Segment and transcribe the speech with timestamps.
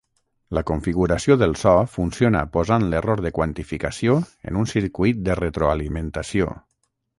[0.57, 4.17] La configuració del so funciona posant l'error de quantificació
[4.53, 6.53] en un circuit de retroalimentació.